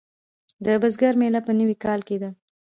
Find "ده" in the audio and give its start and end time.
2.21-2.29